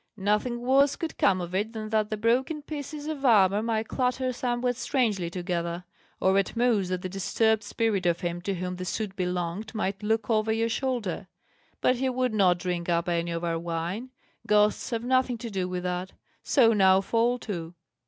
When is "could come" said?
0.95-1.39